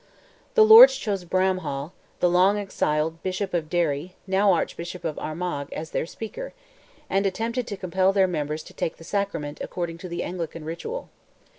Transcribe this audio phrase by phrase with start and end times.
[0.55, 1.91] The Lords chose Bramhall,
[2.21, 6.55] the long exiled Bishop of Derry, now Archbishop of Armagh, as their Speaker,
[7.07, 11.09] and attempted to compel their members "to take the sacrament" according to the Anglican ritual.